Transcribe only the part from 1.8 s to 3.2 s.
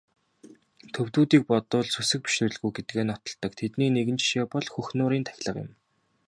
сүсэг бишрэлгүй гэдгээ